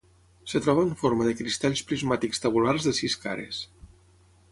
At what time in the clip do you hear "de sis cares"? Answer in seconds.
2.89-3.61